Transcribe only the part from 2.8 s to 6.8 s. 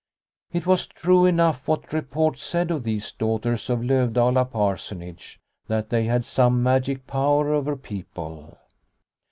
these daughters of Lovdala Parsonage that they had some